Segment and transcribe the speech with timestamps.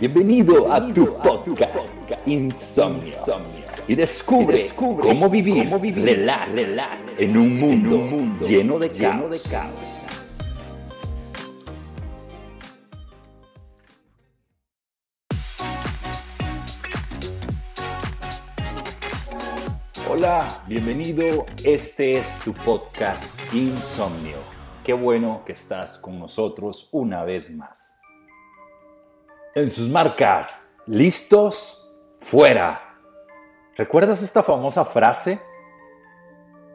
[0.00, 3.12] Bienvenido a tu podcast Insomnio
[3.86, 8.08] y descubre cómo vivir relax en un mundo
[8.40, 9.36] lleno de caos.
[20.08, 21.44] Hola, bienvenido.
[21.62, 24.38] Este es tu podcast Insomnio.
[24.82, 27.99] Qué bueno que estás con nosotros una vez más.
[29.52, 33.00] En sus marcas, listos, fuera.
[33.76, 35.40] ¿Recuerdas esta famosa frase?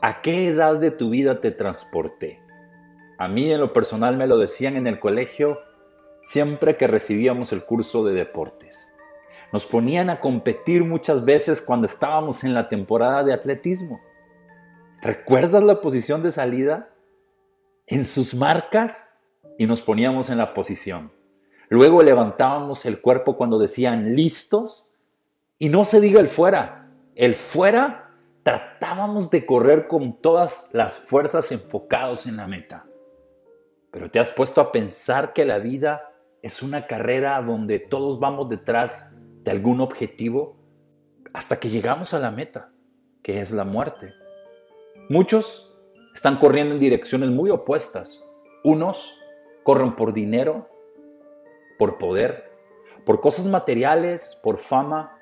[0.00, 2.40] ¿A qué edad de tu vida te transporté?
[3.18, 5.58] A mí en lo personal me lo decían en el colegio
[6.22, 8.94] siempre que recibíamos el curso de deportes.
[9.52, 14.00] Nos ponían a competir muchas veces cuando estábamos en la temporada de atletismo.
[15.02, 16.94] ¿Recuerdas la posición de salida?
[17.88, 19.10] En sus marcas
[19.58, 21.10] y nos poníamos en la posición.
[21.70, 24.92] Luego levantábamos el cuerpo cuando decían listos
[25.56, 26.90] y no se diga el fuera.
[27.14, 28.10] El fuera
[28.42, 32.86] tratábamos de correr con todas las fuerzas enfocados en la meta.
[33.92, 36.10] Pero te has puesto a pensar que la vida
[36.42, 40.56] es una carrera donde todos vamos detrás de algún objetivo
[41.34, 42.72] hasta que llegamos a la meta,
[43.22, 44.12] que es la muerte.
[45.08, 45.78] Muchos
[46.14, 48.24] están corriendo en direcciones muy opuestas.
[48.64, 49.14] Unos
[49.62, 50.68] corren por dinero,
[51.80, 52.52] por poder,
[53.06, 55.18] por cosas materiales, por fama,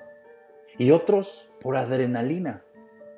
[0.77, 2.65] y otros por adrenalina,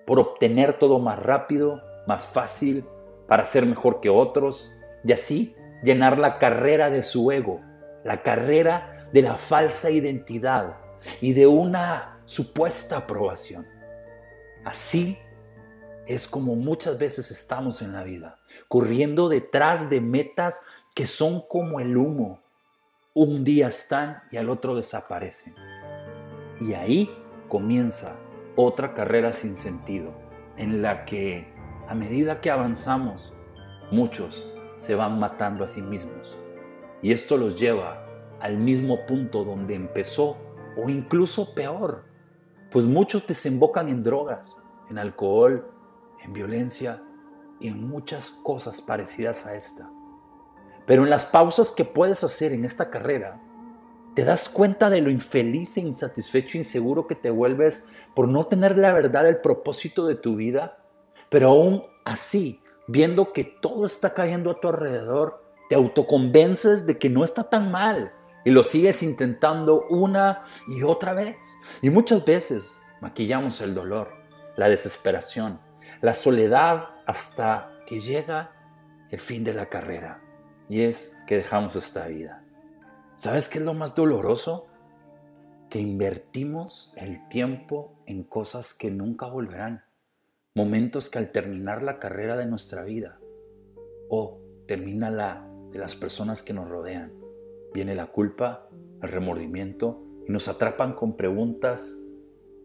[0.06, 2.86] por obtener todo más rápido, más fácil,
[3.28, 4.72] para ser mejor que otros,
[5.04, 7.62] y así llenar la carrera de su ego,
[8.04, 10.78] la carrera de la falsa identidad,
[11.20, 13.68] y de una supuesta aprobación.
[14.64, 15.18] Así
[16.06, 20.62] es como muchas veces estamos en la vida, corriendo detrás de metas
[20.94, 22.41] que son como el humo.
[23.14, 25.54] Un día están y al otro desaparecen.
[26.62, 27.14] Y ahí
[27.50, 28.16] comienza
[28.56, 30.14] otra carrera sin sentido,
[30.56, 31.54] en la que
[31.90, 33.36] a medida que avanzamos,
[33.92, 36.38] muchos se van matando a sí mismos.
[37.02, 38.06] Y esto los lleva
[38.40, 40.38] al mismo punto donde empezó
[40.78, 42.06] o incluso peor,
[42.72, 44.56] pues muchos desembocan en drogas,
[44.90, 45.70] en alcohol,
[46.24, 47.02] en violencia
[47.60, 49.92] y en muchas cosas parecidas a esta.
[50.92, 53.42] Pero en las pausas que puedes hacer en esta carrera,
[54.14, 58.78] te das cuenta de lo infeliz e insatisfecho inseguro que te vuelves por no tener
[58.78, 60.84] la verdad del propósito de tu vida,
[61.30, 67.10] pero aún así, viendo que todo está cayendo a tu alrededor, te autoconvences de que
[67.10, 68.12] no está tan mal,
[68.44, 71.38] y lo sigues intentando una y otra vez.
[71.82, 74.10] Y muchas veces maquillamos el dolor,
[74.58, 75.62] la desesperación,
[76.02, 78.52] la soledad hasta que llega
[79.10, 80.22] el fin de la carrera.
[80.72, 82.46] Y es que dejamos esta vida.
[83.18, 84.68] ¿Sabes qué es lo más doloroso?
[85.70, 89.84] Que invertimos el tiempo en cosas que nunca volverán.
[90.56, 93.20] Momentos que al terminar la carrera de nuestra vida
[94.08, 97.12] o termina la de las personas que nos rodean,
[97.74, 98.70] viene la culpa,
[99.02, 102.02] el remordimiento y nos atrapan con preguntas,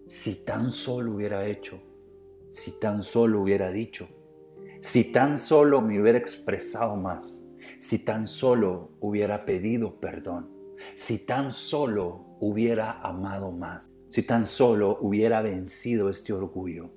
[0.07, 1.83] si tan solo hubiera hecho,
[2.51, 4.09] si tan solo hubiera dicho,
[4.81, 7.43] si tan solo me hubiera expresado más,
[7.81, 10.51] si tan solo hubiera pedido perdón,
[10.95, 16.91] si tan solo hubiera amado más, si tan solo hubiera vencido este orgullo.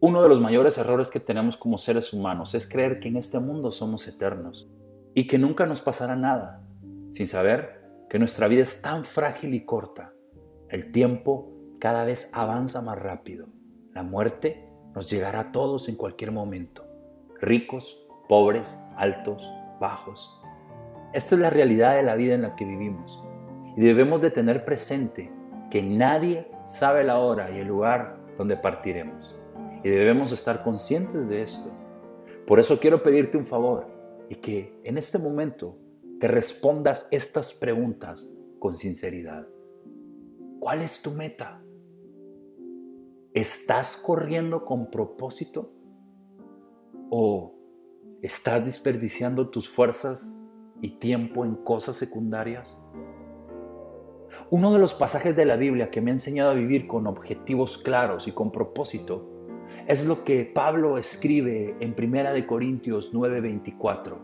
[0.00, 3.38] Uno de los mayores errores que tenemos como seres humanos es creer que en este
[3.38, 4.68] mundo somos eternos
[5.14, 6.66] y que nunca nos pasará nada,
[7.10, 10.12] sin saber que nuestra vida es tan frágil y corta.
[10.68, 13.46] El tiempo cada vez avanza más rápido.
[13.94, 16.84] La muerte nos llegará a todos en cualquier momento,
[17.40, 19.48] ricos, pobres, altos,
[19.82, 20.40] bajos.
[21.12, 23.22] Esta es la realidad de la vida en la que vivimos
[23.76, 25.30] y debemos de tener presente
[25.70, 29.38] que nadie sabe la hora y el lugar donde partiremos
[29.82, 31.68] y debemos estar conscientes de esto.
[32.46, 33.88] Por eso quiero pedirte un favor
[34.28, 35.76] y que en este momento
[36.20, 39.48] te respondas estas preguntas con sinceridad.
[40.60, 41.60] ¿Cuál es tu meta?
[43.34, 45.72] ¿Estás corriendo con propósito?
[47.10, 47.61] ¿O
[48.22, 50.34] estás desperdiciando tus fuerzas
[50.80, 52.80] y tiempo en cosas secundarias?
[54.48, 57.76] Uno de los pasajes de la Biblia que me ha enseñado a vivir con objetivos
[57.78, 59.28] claros y con propósito
[59.86, 64.16] es lo que Pablo escribe en 1 Corintios 9:24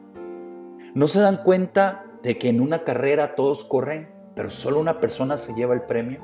[0.95, 5.37] ¿No se dan cuenta de que en una carrera todos corren, pero solo una persona
[5.37, 6.21] se lleva el premio?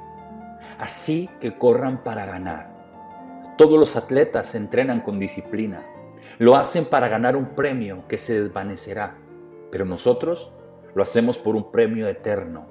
[0.79, 3.55] Así que corran para ganar.
[3.59, 5.85] Todos los atletas se entrenan con disciplina.
[6.38, 9.19] Lo hacen para ganar un premio que se desvanecerá,
[9.71, 10.53] pero nosotros
[10.94, 12.67] lo hacemos por un premio eterno.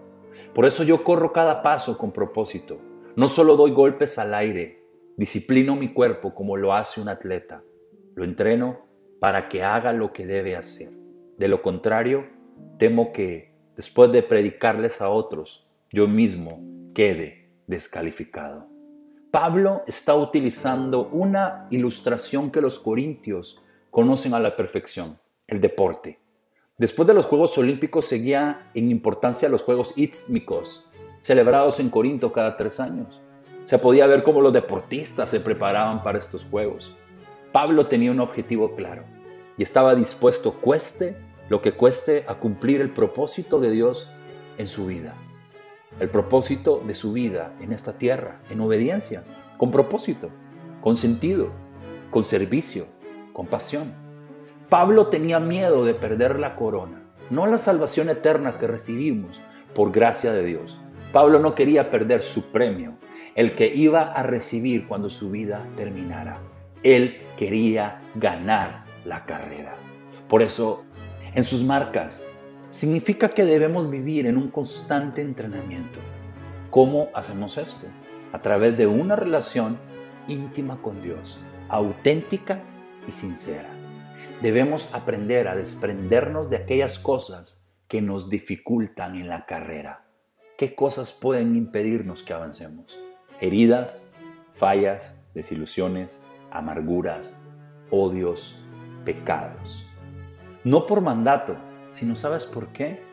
[0.53, 2.79] Por eso yo corro cada paso con propósito.
[3.15, 4.83] No solo doy golpes al aire,
[5.17, 7.63] disciplino mi cuerpo como lo hace un atleta.
[8.15, 8.85] Lo entreno
[9.19, 10.89] para que haga lo que debe hacer.
[11.37, 12.25] De lo contrario,
[12.77, 16.61] temo que, después de predicarles a otros, yo mismo
[16.93, 18.72] quede descalificado.
[19.33, 23.59] Pablo está utilizando una ilustración que los corintios
[23.89, 26.19] conocen a la perfección, el deporte.
[26.77, 30.87] Después de los Juegos Olímpicos seguía en importancia los Juegos Istmicos,
[31.21, 33.19] celebrados en Corinto cada tres años.
[33.63, 36.95] Se podía ver cómo los deportistas se preparaban para estos Juegos.
[37.51, 39.03] Pablo tenía un objetivo claro
[39.57, 41.17] y estaba dispuesto, cueste
[41.49, 44.11] lo que cueste, a cumplir el propósito de Dios
[44.59, 45.15] en su vida
[45.99, 49.23] el propósito de su vida en esta tierra, en obediencia,
[49.57, 50.29] con propósito,
[50.81, 51.49] con sentido,
[52.09, 52.85] con servicio,
[53.31, 53.93] con pasión.
[54.69, 59.41] Pablo tenía miedo de perder la corona, no la salvación eterna que recibimos
[59.73, 60.79] por gracia de Dios.
[61.11, 62.95] Pablo no quería perder su premio,
[63.35, 66.39] el que iba a recibir cuando su vida terminara.
[66.81, 69.75] Él quería ganar la carrera.
[70.27, 70.85] Por eso,
[71.33, 72.25] en sus marcas,
[72.73, 75.99] significa que debemos vivir en un constante entrenamiento.
[76.71, 77.85] ¿Cómo hacemos esto?
[78.31, 79.77] A través de una relación
[80.27, 81.39] íntima con Dios,
[81.69, 82.63] auténtica
[83.07, 83.69] y sincera.
[84.41, 90.07] Debemos aprender a desprendernos de aquellas cosas que nos dificultan en la carrera.
[90.57, 92.99] ¿Qué cosas pueden impedirnos que avancemos?
[93.39, 94.15] Heridas,
[94.55, 97.39] fallas, desilusiones, amarguras,
[97.91, 98.59] odios,
[99.05, 99.85] pecados.
[100.63, 101.55] No por mandato,
[101.93, 103.03] si no sabes por qué,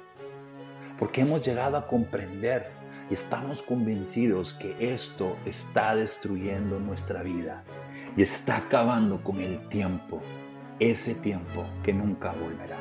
[0.98, 2.70] porque hemos llegado a comprender
[3.10, 7.62] y estamos convencidos que esto está destruyendo nuestra vida
[8.16, 10.22] y está acabando con el tiempo,
[10.78, 12.78] ese tiempo que nunca volverá.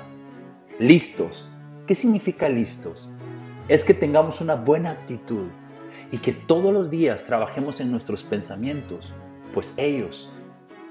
[0.79, 1.53] Listos.
[1.85, 3.09] ¿Qué significa listos?
[3.67, 5.47] Es que tengamos una buena actitud
[6.11, 9.13] y que todos los días trabajemos en nuestros pensamientos,
[9.53, 10.31] pues ellos,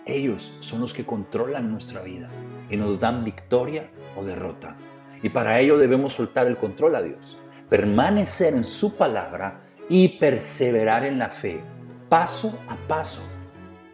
[0.05, 2.29] ellos son los que controlan nuestra vida
[2.69, 4.77] y nos dan victoria o derrota.
[5.23, 7.39] Y para ello debemos soltar el control a Dios,
[7.69, 11.61] permanecer en su palabra y perseverar en la fe.
[12.09, 13.23] Paso a paso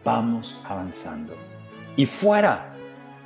[0.05, 1.33] vamos avanzando.
[1.97, 2.75] Y fuera,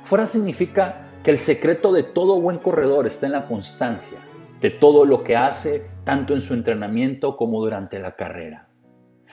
[0.02, 4.18] fuera significa que el secreto de todo buen corredor está en la constancia,
[4.60, 8.68] de todo lo que hace tanto en su entrenamiento como durante la carrera.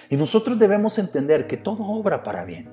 [0.10, 2.70] Y nosotros debemos entender que todo obra para bien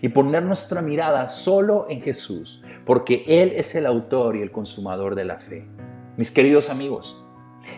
[0.00, 5.14] y poner nuestra mirada solo en Jesús, porque Él es el autor y el consumador
[5.14, 5.68] de la fe.
[6.16, 7.22] Mis queridos amigos,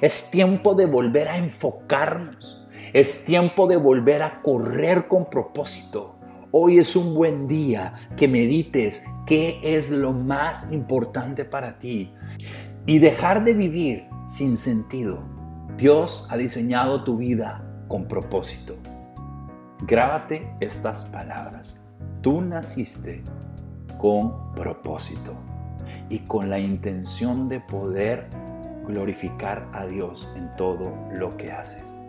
[0.01, 6.15] es tiempo de volver a enfocarnos, es tiempo de volver a correr con propósito.
[6.53, 12.15] Hoy es un buen día que medites qué es lo más importante para ti
[12.87, 15.25] y dejar de vivir sin sentido.
[15.77, 18.77] Dios ha diseñado tu vida con propósito.
[19.81, 21.85] Grábate estas palabras.
[22.23, 23.25] Tú naciste
[24.01, 25.35] con propósito
[26.09, 28.29] y con la intención de poder
[28.87, 32.01] glorificar a Dios en todo lo que haces.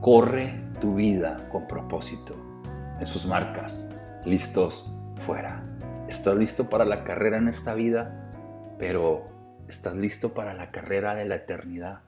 [0.00, 2.34] Corre tu vida con propósito.
[2.98, 3.94] En sus marcas,
[4.24, 5.64] listos fuera.
[6.08, 8.30] ¿Estás listo para la carrera en esta vida?
[8.78, 9.28] Pero
[9.68, 12.00] ¿estás listo para la carrera de la eternidad?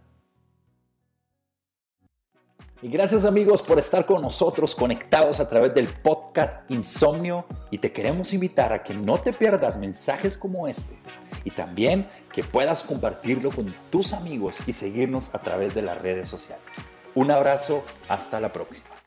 [2.83, 7.93] Y gracias amigos por estar con nosotros conectados a través del podcast Insomnio y te
[7.93, 10.97] queremos invitar a que no te pierdas mensajes como este
[11.45, 16.29] y también que puedas compartirlo con tus amigos y seguirnos a través de las redes
[16.29, 16.77] sociales.
[17.15, 19.00] Un abrazo, hasta la próxima.